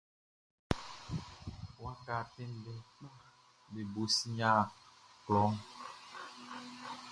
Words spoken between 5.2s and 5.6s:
klɔʼn.